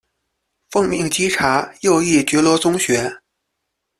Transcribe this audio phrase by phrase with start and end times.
[0.71, 3.21] 奉命稽查右翼觉罗宗学。